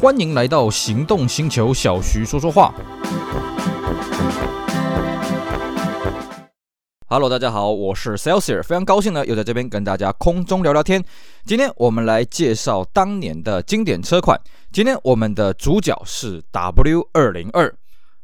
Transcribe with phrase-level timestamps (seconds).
[0.00, 2.72] 欢迎来到行动星球，小徐说说话。
[7.08, 11.04] Hello，大家好，我是 Celsius，非常高兴呢，又在这边跟大家空中聊聊天。
[11.44, 14.40] 今天我们来介绍当年的经典车款。
[14.70, 17.74] 今天我们的主角是 W 二零二。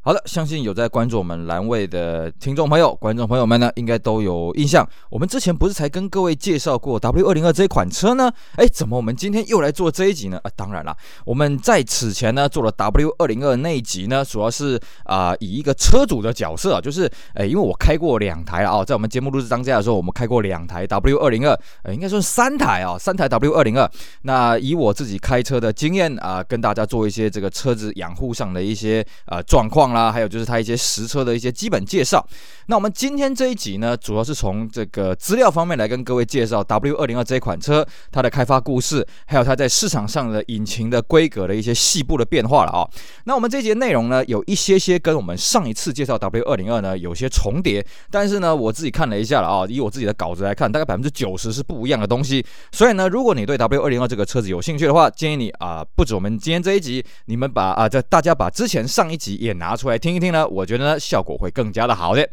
[0.07, 4.87] 好的，相信有在关注我们栏位的听众朋友、观众朋友们呢，应该都有印象。
[5.09, 8.31] 我们之前不是才跟各位介绍过 W 二零二这款车呢？
[8.57, 10.39] 哎，怎么我们今天又来做这一集呢？
[10.43, 23.91] 啊，当然啦，我们在此前呢做了 W 二零二那一集呢，主要是啊、以一个车主的角色，就是哎，因为我开过两台啊、在我们节目录制当下的时候，我们开过两台 W 二零二，呃，应该说是三台啊、三台 W 二零二。
[24.21, 29.94] 那以我自己开车的经验啊、跟大家做一些这个车子养护上的一些呃状况。
[29.95, 32.23] 啦，还有就是它一些实车的一些基本介绍。
[32.67, 42.89] 那我们今天这一集呢，主要是从这个资料方面来跟各位介绍 W 二零二这款车，它的开发故事，还有它在市场上的引擎的规格的一些细部的变化了啊。
[43.25, 52.45] 那我们这节内容呢，有一些些跟我们上一次介绍 W 二零二呢有些重叠，但是呢，我自己看了一下了啊，以我自己的稿子来看，大概百分之九十是不一样的东西。
[52.73, 62.27] 所以呢，如果你对 W 二零二这个车子有兴趣的话，建议你啊，不止我们今天这一集，你们把啊，这大家把之前上一集也拿出出来听一听呢，我觉得呢效果会更加的好的。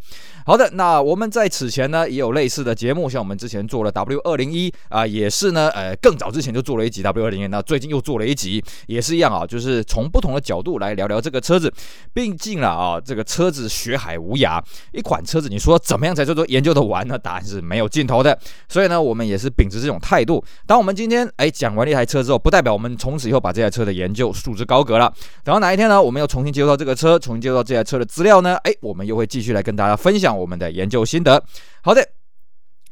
[0.45, 11.71] 好的，那我们在此前呢也有类似的节目，像我们之前做了 W 二零一啊，也是呢，呃，更早之前就做了一集 W 二零一，那最近又做了一集，也是一样啊，就是从不同的角度来聊聊这个车子。
[12.13, 14.59] 毕竟了啊，这个车子学海无涯，
[14.93, 17.19] 一款车子你说怎么样才叫做研究的完呢？
[17.19, 18.37] 答案是没有尽头的。
[18.69, 20.43] 所以呢，我们也是秉持这种态度。
[20.65, 25.11] 当我们今天哎讲完一台车之后，不代表我们从此以后把这台车的研究束之高阁了。
[25.43, 31.43] 等到哪一天呢，我们又重新接触到这个车，重新接触到这台车的资料呢，哎，我们又会继续来跟大家分享我们的研究心得。
[31.81, 32.20] 好的。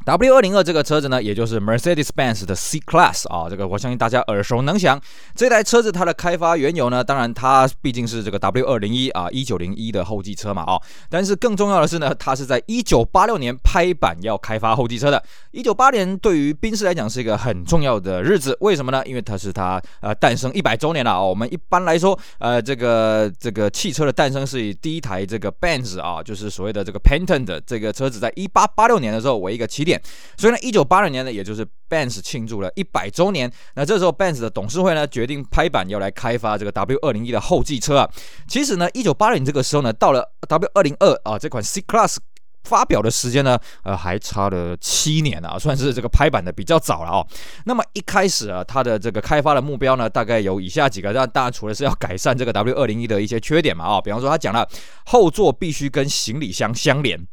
[0.10, 5.00] W 二零二这个车子呢，也就是 Mercedes-Benz 的 C Class 啊，这个我相信大家耳熟能详。
[5.36, 10.82] 这台车子它的开发缘由呢，当然它毕竟是这个 W 二零一啊一九零一的后继车嘛啊，
[11.12, 15.24] 但是更重要的是呢，它是在一九八六年拍板要开发后继车的。
[15.52, 19.06] 一九八年对于宾士来讲是一个很重要的日子，为什么呢？
[19.06, 21.22] 因为它是它呃诞生一百周年了啊。
[21.22, 29.99] 我们一般来说呃这个这个汽车的诞生是以第一台这个 Benz 啊，就是所谓的这个 Patent 的这个车子在一八八六年的时候为一个起点。
[30.38, 33.52] 所以呢，一九八零年呢，也就是 Benz 庆祝了一百周年。
[33.76, 38.10] 那这时候，Benz 的董事会呢，决定拍板要来开发这个 W 二零一的后继车啊。
[38.48, 42.18] 其实呢，一九八零这个时候呢，到了 W 二零二啊这款 C Class
[42.66, 47.26] 发表的时间呢，呃，还差了七年啊，算是这个拍板的比较早了哦。
[47.66, 51.12] 那么一开始啊，它的这个开发的目标呢，大概有以下几个。
[51.14, 54.68] 那当然，除了是要改善这个 W 二零一的一些缺点嘛，啊，比方说他讲了
[55.06, 57.28] 后座必须跟行李箱相连。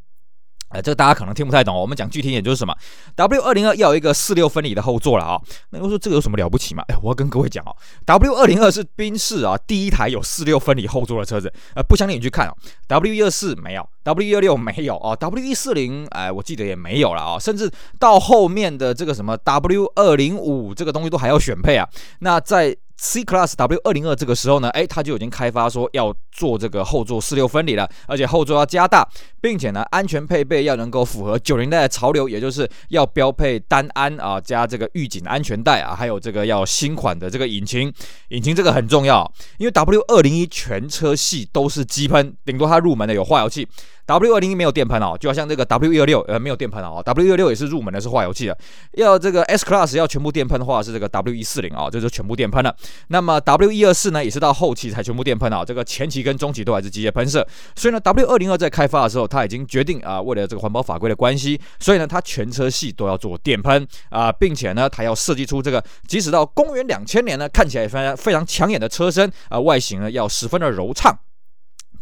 [0.68, 2.74] 呃，这个大家可能听不太懂，我们讲具体一点就是什么
[3.14, 5.40] ，W 二零二要有一个四六分离的后座了啊。
[5.70, 6.82] 那我说这个有什么了不起吗？
[6.88, 7.70] 哎，我要跟各位讲哦
[8.04, 11.52] ，W 二零二是宾士啊第一台有四六分离后座的车子。
[11.74, 12.56] 呃，不相信你去看哦
[12.88, 21.88] ，W 一二四没有，W 一二六没有啊，W 一四零哎，我记得也没有了啊，甚至到后面的这个什么 W 二零五这个东西都还要选配啊。
[22.18, 29.06] 那在 C Class W 二零二这个时候呢，哎，它就已经开发说要做这个后座四六分离了，而且后座要加大，
[29.40, 37.92] 并且呢，安全配备要能够符合九零代的潮流，也就是要标配单安啊，加这个预警安全带啊，还有这个要新款的这个引擎，
[38.28, 43.68] 引擎这个很重要，因为 W 二零一全车系都是机喷，顶多它入门的有化油器。
[44.06, 48.56] W 二零一没有电喷哦，就好像这个 W 一二六呃没有电喷哦，W 一二六也是入门的是化油器的。
[48.92, 52.72] 要这个 S Class 要全部电喷的话是这个 W 一四零啊，这就全部电喷了。
[53.08, 57.44] 那么 W 一二四呢也是到后期才全部电喷啊，这个前期跟中期都还是机械喷射。
[57.74, 71.12] 所以呢 W 二零二在开发的时候，它已经决定啊，为了这个环保法规的关系，所以呢它全车系都要做电喷啊，并且呢它要设计出这个即使到公元两千年呢看起来非常非常抢眼的车身啊，外形呢要十分的柔畅。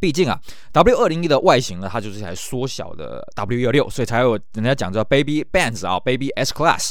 [0.04, 0.38] 毕竟啊
[0.72, 6.91] ，W 二零一的外形呢，它就是一台缩小的 W 一二六，所以才有人家讲叫 Baby Benz 啊，Baby S Class。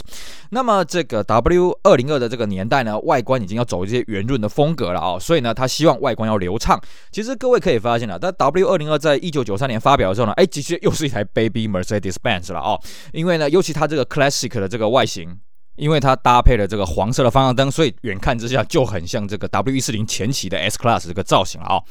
[0.50, 6.81] 那么这个 W 二零二的这个年代呢，外观已经要走一些圆润的风格了啊，所以呢，他希望外观要流畅。
[7.12, 12.80] 其实各位可以发现了，但 W 二零二在一九九三年发表的时候呢，哎，其实又是一台 Baby Mercedes Benz 了啊，
[13.12, 15.38] 因为呢，尤其它这个 Classic 的这个外形。
[15.75, 21.81] 因为它搭配了这个黄色的方向灯，所以远看之下就很像这个 W 一四零前期的 S Class 这个造型了啊。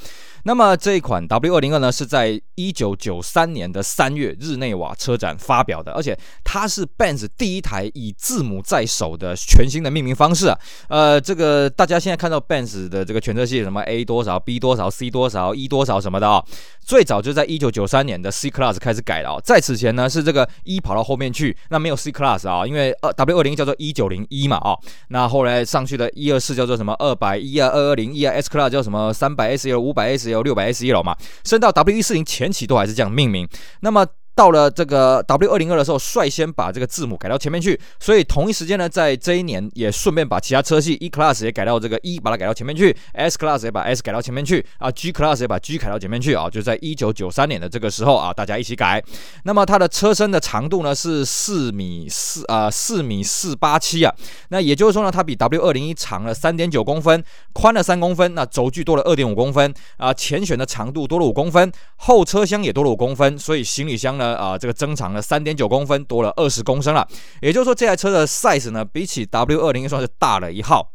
[0.44, 10.58] 那么这一款 W 二零二呢，是在一九九三年的三月日内瓦车展发表的，而且它是 Benz 第一台以字母在手的全新的命名方式啊。
[10.88, 16.44] 呃，这个大家现在看到 Benz 的这个全车系什么 A 多少、B 多少、C 多少、E 多少什么的啊，
[16.84, 19.38] 最早就在一九九三年的 C Class 开始改的啊。
[19.44, 24.76] 在此前呢，是这个 E 跑到后面去，那没有 C Class 啊，因为呃 W 二零叫做一九零一嘛啊，
[25.08, 33.48] 那后来上去的一二四叫做什么二百一啊、二二零一啊，S Class 叫什么三百 SL、五百 S 有六百 SL 嘛，升到 W 一四零前期都还是这样命名，
[33.80, 34.06] 那么。
[34.34, 46.48] 到了这个 W 二零二的时候，率先把这个字母改到前面去，所以同一时间呢，在这一年也顺便把其他车系 E Class 也改到这个 E，把它改到前面去；S Class 也把 S 改到前面去啊；G Class 也把 G 改到前面去啊。
[46.48, 49.04] 就在一九九三年的这个时候啊，大家一起改。
[49.44, 54.14] 那么它的车身的长度呢是四米四啊，四米四八七啊。
[54.48, 64.21] 那也就是说呢，它比 W 二零一长了三点九公分，宽了三公分，那轴距多了二点五公分啊，前悬的长度多了五公分，后车厢也多了五公分，所以行李箱呢。
[64.22, 67.06] 啊，这个增长了三点九公分，多了二十公升了。
[67.40, 70.92] 也就是说，这台车的 size 呢，比起 W 二零算是大了一号。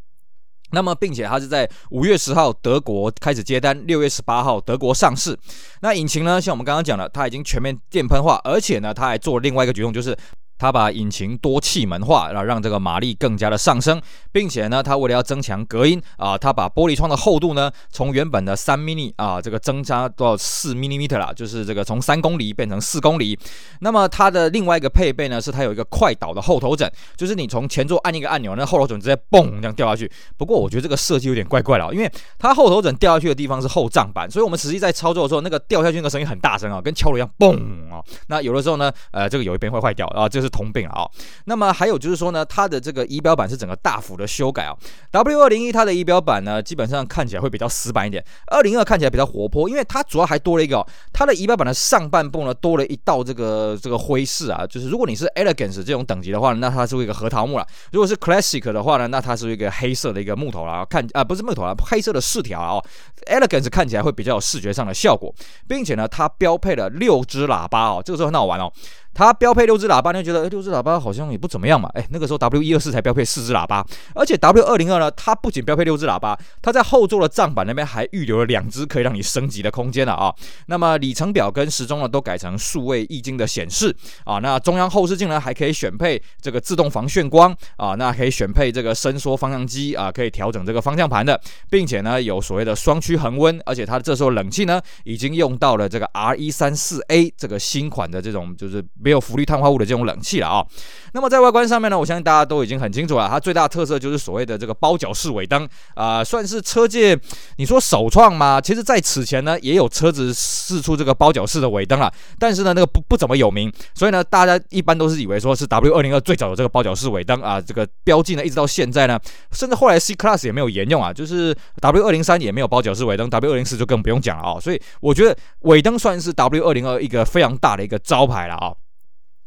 [0.72, 5.38] 那么，并且它是在五月十号德国开始接单，六月十八号德国上市。
[5.82, 10.18] 那引擎呢，像我们刚刚讲的，它已经全面电喷化，而且呢，它还做了另外一个举动，就是。
[10.58, 14.02] 它把引擎多气门化，然后让这个马力更加的上升，
[14.32, 23.38] 并且呢，它为了要增强隔音啊，它把玻璃窗的厚度呢，从原本的三 mm 啊，这个增加到四 mm 了，就是这个从三公厘变成四公厘。
[23.82, 30.12] 那么它的另外一个配备呢，是它有一个快倒的后头枕，就是你从前座按一个按钮，那后头枕直接嘣这样掉下去。
[30.38, 37.56] 不过我觉得这个设计有点怪怪的，因为它后头枕掉下去的地方是后帐板，所以我们实际在操作的时候，那个掉下去那个声音很大声啊，跟敲锣一样嘣
[37.94, 38.02] 啊。
[38.28, 40.88] 那有的时候呢，呃，这个有一边会坏掉啊，就是通病。
[40.88, 41.06] 啊，
[41.46, 44.76] 那么还有就是说呢，它的这个仪表板是整个大幅的修改啊。
[45.12, 62.84] W 二零一它的仪表板呢，基本上看起来会比较死板一点，二零二看起来比较活泼，因为它主要还多了一个，它的仪表板的上半部呢多了一道这个这个灰饰啊，就是如果你是 Elegance 这种等级的话，那它是一个核桃木了；如果是 Classic 的话呢，那它是一个黑色的一个木头了，看啊不是木头了，黑色的饰条啊。
[63.28, 65.34] Elegance 看起来会比较有视觉上的效果，
[65.68, 68.72] 并且呢，它标配了六只喇叭哦，这个时候很好玩哦。
[69.18, 71.90] 它标配六只喇叭，你就觉得，哎，六只喇叭好像也不怎么样嘛。
[71.96, 73.84] 哎，那个时候 W 一二四才标配四只喇叭，
[74.14, 80.32] 而且 W 二零二呢，它不仅标配六只喇叭，它在后座的帐板那边还预留了两只可以让你升级的空间了啊。
[80.68, 84.38] 那么里程表跟时钟呢，都改成数位液晶的显示啊。
[84.38, 91.42] 那中央后视镜呢，还可以选配这个自动防眩光啊，那可以选配这个伸缩方向机啊，可以调整这个方向盘的，
[91.72, 100.66] 并且呢，有所谓的双区恒温，而且它这时候冷气呢，已经用到了这个 R 一三四 A 这个新款的这种就是没有氟氯碳化物的这种冷气了啊。
[101.14, 107.18] 那么在外观上面呢，我相信大家都已经很清楚了，它最大的特色就是所谓的这个包角式尾灯啊，算是车界
[107.56, 108.60] 你说首创吗？
[108.60, 119.18] 其实在此前呢，也有车子试出这个包角式的尾灯了，但是呢，那个不不怎么有名，所以呢，大家一般都是以为说是 W 二零二最早的这个包角式尾灯啊，这个标记呢，一直到现在呢，
[119.54, 128.74] 甚至后来 C Class 也没有沿用啊，就是 W 二零三也没有包角式尾灯，W 二零四就更不用讲了啊，所以我觉得尾灯算是 W 二零二一个非常大的一个招牌了啊。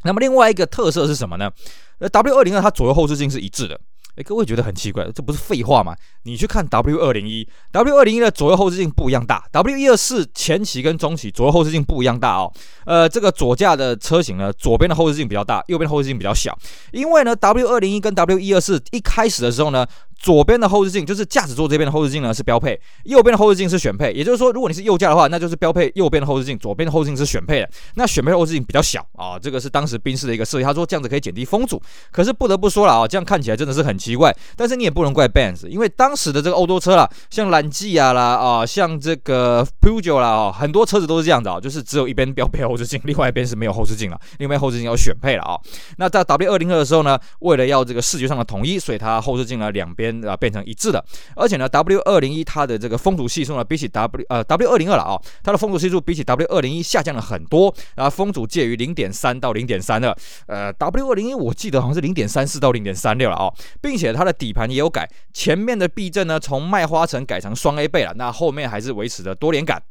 [0.05, 1.51] 那么另外一个特色是什么呢？
[1.99, 3.79] 呃，W 二零二它左右后视镜是一致的。
[4.17, 5.95] 诶，各位觉得很奇怪，这不是废话吗？
[6.25, 12.53] 你去看 W 二零一，W 二零一的左右后视镜不一样大，W 一二四前期跟中期左右后视镜不一样大哦。
[12.87, 16.59] 呃，这个左驾的车型呢，左边的后视镜比较大，右边后视镜比较小。
[16.93, 19.87] 因为呢，W 二零一跟 W 一二四一开始的时候呢。
[20.21, 24.13] 左边的后视镜就是驾驶座这边的后视镜呢是标配，右边的后视镜是选配。
[24.13, 27.71] 也就是说，如果你是右驾的话，那就是标配右边的后视镜，左边的后视镜是选配的。
[27.95, 30.65] 那选配后视镜比较小啊，这个是当时宾士的一个设计。
[30.65, 31.81] 他说这样子可以减低风阻。
[32.13, 34.31] 可是不得不说了啊，这样看起来真的是很奇怪。
[34.57, 45.59] 但是你也不能怪 Benz，因为当时的这个欧洲车啦，像兰吉亚啦啊，像这个 Peugeot 啦啊，很多车子都是这样子啊，就是只有一边标配 后视镜，另外一边是没有后视镜了，另外后视镜要选配了啊。
[45.97, 51.05] 那在 W 二零二的时候呢，为了要这个视觉上的统一，所以它后视镜呢两边啊变成一致的，
[51.37, 69.83] 而且呢，W 二零一它的这个风阻系数呢，比起 W 呃 W 二零二了啊，它的风阻系数比起 W 二零一下降了很多，然后风阻介于零点三到零点三二，呃，W 二零一我记得好像是零点三四到零点三六了啊，并且它的底盘也有改，前面的避震呢从麦花臣改成双 A 倍了，那后面还是维持着多连杆。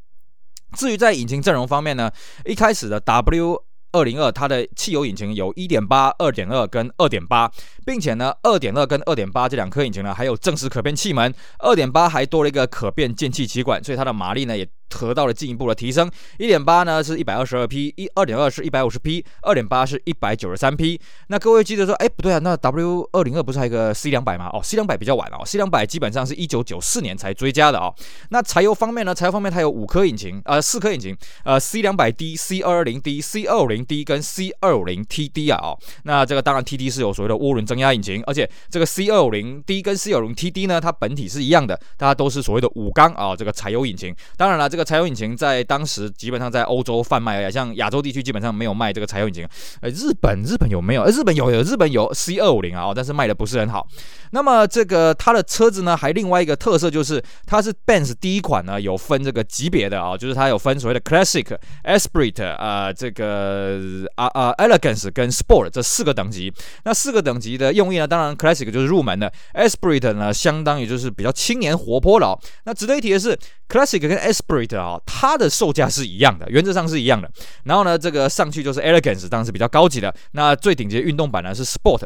[0.77, 2.11] 至于在引擎阵容方面呢，
[2.45, 7.51] 一开始的 W 二零二它的汽油引擎有一点八、二、点二跟二点八
[7.85, 16.09] 并且呢二点二跟二点八这两颗引擎呢还有正时可变气门二点八还多了一个可变进气歧管，所以它的马力呢也得到了进一步的提升。
[16.37, 20.99] 一点八呢是一百二十二匹，一二点二是一百五十匹，二点八是一百九十三匹。
[21.27, 24.49] 那各位记得说，哎，不对啊，那 W 二零二不是还有个 C 两百吗？
[24.53, 27.93] 哦，C 两百比较晚哦，C 两百基本上是一九九四年才追加的哦。
[28.29, 29.13] 那柴油方面呢？
[29.13, 35.77] 柴油方面它有五颗引擎，呃，四颗引擎，呃，C 两百 D、C 二二零 D、C 二五零 D 跟 C 二五零 TD 啊哦。
[36.03, 44.15] 那这个当然 TD 是有所谓的涡轮增压引擎，而且这个 C 二五零 D 跟 C 二五零 TD 呢，它本体是一样的，大家都是所谓的五缸啊，这个柴油引擎。
[44.37, 49.47] 当然了，这个个柴油引擎在当时基本上在欧洲贩卖，像亚洲地区基本上没有卖这个柴油引擎。
[49.81, 51.05] 呃，日本日本有没有？
[51.05, 53.85] 日本有有，日本有 C 二五零啊，但是卖的不是很好。
[54.31, 61.45] 那么这个它的车子呢，还另外一个特色就是它是 Benz 第一款呢，有分这个级别的啊，就是它有分所谓的 Classic、
[61.83, 63.79] Esprit 啊，这个
[64.15, 66.53] 啊啊 Elegance 跟 Sport 这四个等级。
[66.85, 72.39] 那四个等级的用意呢，当然 Classic 就是入门的，Esprit 呢相当于就是比较青年活泼了。
[72.65, 73.37] 那值得一提的是
[73.69, 77.31] ，Classic 跟 Esprit 啊，它的售价是一样的，原则上是一样的。
[77.63, 80.13] 然后呢，这个上去就是 Elegance，当然是比较高级的。
[80.31, 82.03] 那最顶级的运动版呢是 Sport。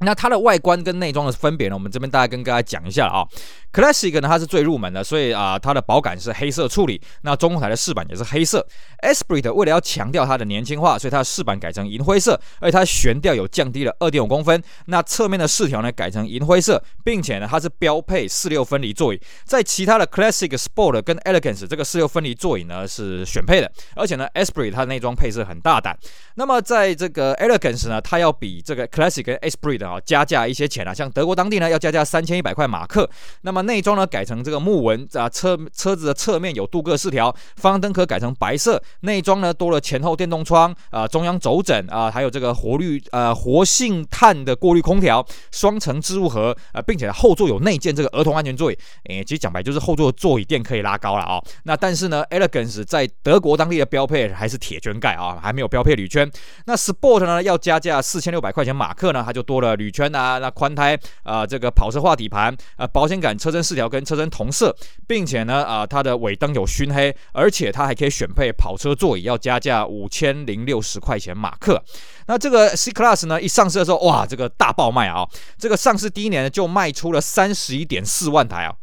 [0.00, 3.26] 那它的外观跟内装的分别呢，我们这边大概跟大家讲一下啊。
[3.72, 7.00] Classic 呢，它是最入门的，所以啊，它的保感是黑色处理。
[7.22, 8.66] 那中控台的饰板也是黑色。
[9.02, 14.62] Esprit 为了要强调它的年轻化，所以它的饰板改成银灰色，而且它悬吊有降低了二点五公分。
[14.86, 19.20] 那侧面的饰条呢改成银灰色，并且呢它是标配四六分离座椅。
[19.44, 25.96] 在其他的 Classic、Sport 跟 Elegance 这个四六分离座椅呢是选配的，而且呢 Esprit 它的内装配色很大胆。
[26.36, 33.08] 那么在这个 Elegance 呢，它要比这个 Classic 跟 Esprit 啊加价一些钱啊，像德国当地呢要加价三千一百块马克。
[33.42, 48.78] 那么内装呢改成这个木纹啊，车车子的侧面有镀铬饰条，方灯壳改成白色，内装呢多了前后电动窗啊，中央轴枕啊，还有这个活氯呃活性炭的过滤空调，双层置物盒啊，并且后座有内建这个儿童安全座椅，
[49.08, 51.40] 诶，其实讲白就是后座座椅垫可以拉高了啊。
[51.64, 56.30] 那但是呢，Elegance 在德国当地的标配还是铁圈盖啊，还没有标配铝圈。
[56.66, 63.38] 那 Sport 呢要加价四千六百块钱马克呢，它就多了铝圈啊，那宽胎啊，这个跑车化底盘啊，保险杆。
[63.38, 71.80] 车身饰条跟车身同色，并且呢，啊，它的尾灯有熏黑，而且它还可以选配跑车座椅，要加价五千零六十块钱马克。
[72.26, 75.24] 那这个 C Class 呢，一上市的时候，哇，这个大爆卖啊！
[75.56, 78.74] 这个上市第一年呢，就卖出了三十一点四万台啊。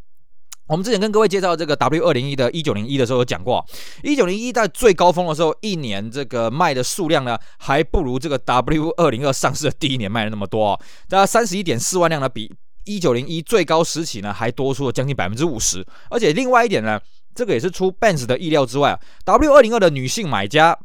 [0.68, 3.64] 我们之前跟各位介绍这个 W 二零一的一九零一的时候有讲过，
[4.02, 10.80] 一九零一在最高峰的时候，一年这个卖的数量呢，还不如这个 W 二零二上市的第一年卖的那么多啊。
[11.08, 12.52] 大概三十一点四万辆呢，比。
[12.88, 17.00] 一九零一最高时期呢，还多出了将近百分之五十，而且另外一点呢，
[17.34, 20.78] 这个也是出 Benz 的意料之外啊，W 二零二的女性买家。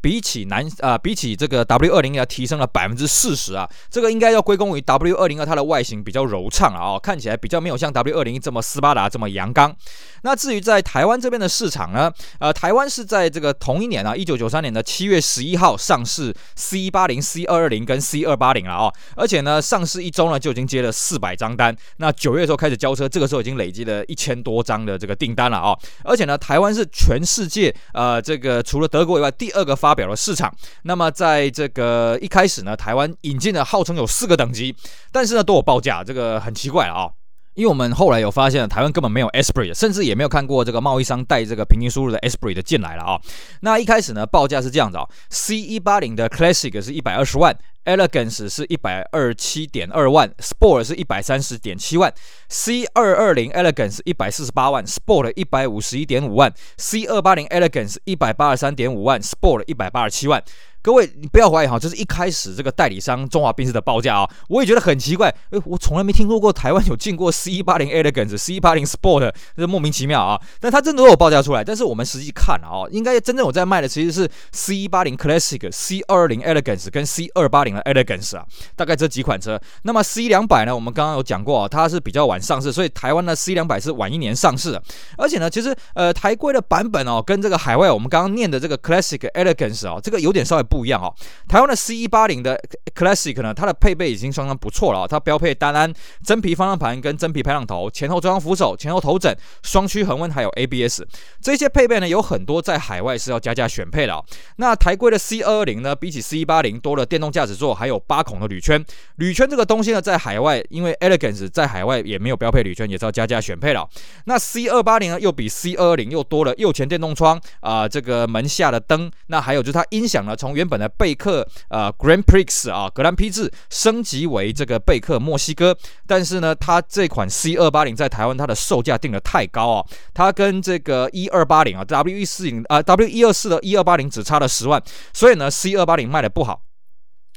[0.00, 9.74] 比起南啊、比起这个 W 二零要提升了百分之四十啊，这个应该要归功于 W 二零二它的外形比较柔畅啊、哦，看起来比较没有像 W 二零这么斯巴达这么阳刚。
[10.22, 30.52] 那至于在台湾这边的市场呢，呃，台湾是在这个同一年啊，一九九三年的七月十一号上市 C 八零、C 二二零跟 C 二八零了啊，而且呢，上市一周呢就已经接了四百张单，那九月的时候开始交车，这个时候已经累积了一千多张的这个订单了啊、哦，而且呢，台湾是全世界呃这个除了德国以外第二个发发表了市场，
[30.82, 34.74] 那么在这个一开始呢，台湾引进的号称有四个等级，
[35.12, 37.06] 但是呢都有报价，这个很奇怪了啊、
[37.56, 43.20] 因为我们后来有发现，台湾根本没有 Esprit，甚至也没有看过这个贸易商带这个平行输入的 Esprit 的进来了啊、
[43.62, 52.12] 那一开始呢报价是这样子啊、哦、，C 一八零的 Classic 是一百二十万，Elegance 是一百二十七点二万，Sport 是一百三十点七万
[52.48, 60.42] ，C 二二零 Elegance 一百四十八万，Sport 一百五十一点五万，C 二八零 Elegance 一百八十三点五万，Sport 一百八十七万。
[60.86, 70.40] 各位，你不要怀疑哈，就是一开始这个代理商中华宾士的报价啊，我也觉得很奇怪，诶，我从来没听说过台湾有进过 C 八零 Elegance、C 八零 Sport，这莫名其妙啊。
[70.60, 79.60] 但它真的都有报价出来，但是我们实际看啊，应该真正有在卖的其实是 C 八零 Classic、C 二二零 Elegance 跟 C 二八零的 Elegance 啊，大概这几款车。
[79.82, 84.80] 那么 C 两百呢，我们刚刚有讲过啊，它是比较晚上市，所以台湾的 C 两百是晚一年上市的。
[85.18, 91.08] 而且呢，其实呃台规的版本哦，跟这个海外我们刚刚念的这个 Classic Elegance 啊，这个有点稍微不不一样哦。
[91.48, 92.60] 台湾的 C 一八零的
[92.94, 95.90] Classic 呢，它的配备已经相当不错了，它标配单安
[96.22, 101.02] 真皮方向盘跟真皮排挡头，前后中央扶手、前后头枕、双区恒温还有 ABS
[101.40, 104.22] 这些配备呢，有很多在海外是要加价选配的啊。
[104.56, 108.84] 那台规的 C 二二零呢，比起 C 一八零多了电动驾驶座，还有八孔的铝圈。
[109.16, 113.88] 铝圈这个东西呢，在海外因为 Elegance 在海外也没有标配铝圈，也是要加价选配了。
[114.26, 134.82] 那 C 二八零呢，又比 C 二二零又多了右前电动窗啊，这个门下的灯，那还有就是它音响呢，从原本的贝克呃 Grand Prix 啊格兰披治升级为这个贝克墨西哥，但是呢，它这款 C 二八零在台湾它的售价定的太高啊，它跟这个一二八零啊 W 一四零啊 W 一二四的一二八零只差了十万，
[135.12, 136.65] 所以呢 C 二八零卖的不好。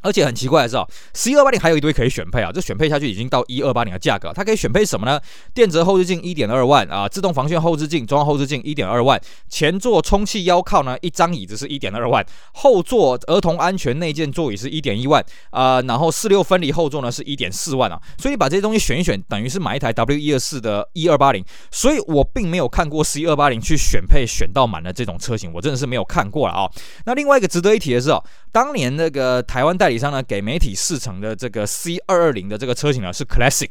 [0.02, 5.20] 而且很奇怪的是啊，C 二八零还有一堆可以选配啊，这选配下去已经到一二八零的价格，它可以选配什么呢？
[5.54, 26.70] 电折后视镜一点二万啊，自动防眩后视镜、中央后视镜一点二万，前座充气腰靠呢，一张椅子是一点二万，后座儿童安全内建座椅是一点一万啊，然后四六分离后座呢是一点四万啊，所以把这些东西选一选，等于是买一台 W 一二四的一二八零，所以我并没有看过 C 二八零去选配选到满的这种车型，我真的是没有看过了啊。
[27.06, 33.70] 那另外一个值得一提的是哦，当年那个台湾代理商呢，给媒体试乘的这个 C 二二零的这个车型呢是 Classic，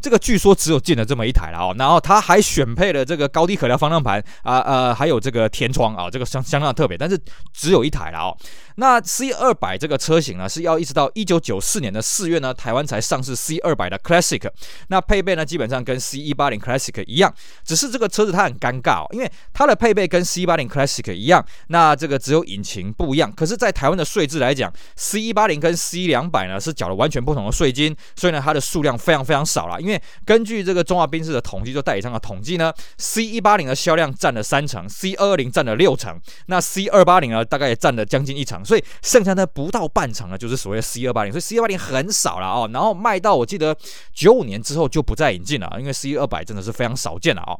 [0.00, 7.18] 这个据说只有进了这么一台了哦，然后它还选配了这个高低可调方向盘啊呃，还有这个天窗啊，这个相相当的特别，但是
[7.52, 8.36] 只有一台了哦。
[8.76, 14.50] 那 C 二百这个车型呢，是要一直到一九九四年的四月呢，台湾才上市 C 二百的 Classic。
[14.88, 23.32] 那配备呢，基本上跟 C 一八零 Classic 一样，只是这个车子它很尴尬哦，因为它的配备跟 C 一八零 Classic 一样，那这个只有引擎不一样。
[23.32, 29.80] 可是，在台湾的税制来讲，C 一八零跟 C 两百呢是缴了完全不同的税金，所以呢，它的数量非常非常少了。
[29.80, 38.62] 因为根据这个中华宾士的统计，就代理商的统计呢，C 一八零的销量占了三成，C 二二零占了六成，那 C 二八零呢，大概也占了将近一成。
[38.66, 42.68] 所以剩下的不到半场呢，就是所谓的 C 二八零，所以 C 二八零很少了哦。
[42.72, 43.74] 然后卖到我记得
[44.12, 47.58] 九五年之后就不再引进了，因为 C 二百真的是非常少见了哦。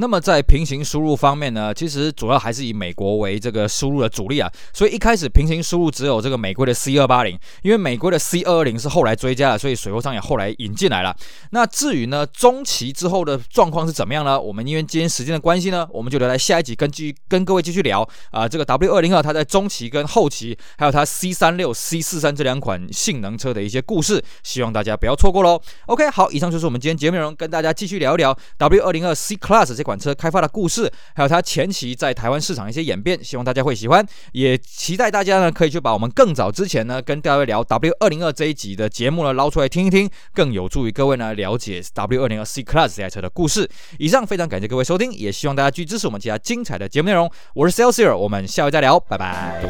[0.00, 11.14] 那么在平行输入方面呢，其实主要还是以美国为这个输入的主力啊，所以一开始平行输入只有这个美国的 C 二八零，因为美国的 C 二二零是后来追加的，所以水货商也后来引进来了。
[11.50, 14.40] 那至于呢中期之后的状况是怎么样呢？
[14.40, 25.60] 我们因为今天时间的关系呢，我们就留在下一集跟继跟各位继续聊啊、这个 W 二零二它在中期跟后期，还有它 C 三六、C 四三这两款性能车的一些故事，希望大家不要错过喽。
[25.86, 43.68] OK，好，以上就是我们今天节目内容，跟大家继续聊一聊 W 二零二 C Class 这款车开发的故事，还有它前期在台湾市场一些演变，希望大家会喜欢，也期待大家呢可以去把我们更早之前呢跟各位聊 W 二零二这一集的节目呢捞出来听一听，更有助于各位呢了解 W 二零二 C Class 这台车的故事。
[43.98, 47.30] 以上非常感谢各位收听，也希望大家继续支持我们其他精彩的节目内容。
[47.54, 49.62] 我是 Celsior，我们下回再聊，拜拜。